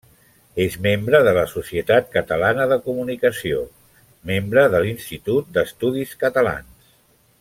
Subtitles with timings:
[0.63, 3.61] És membre de la Societat Catalana de Comunicació,
[4.31, 6.91] membre de l'Institut d'Estudis Catalans.